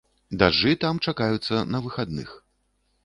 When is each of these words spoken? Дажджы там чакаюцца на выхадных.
Дажджы 0.43 0.71
там 0.85 1.01
чакаюцца 1.07 1.61
на 1.75 1.83
выхадных. 1.89 2.33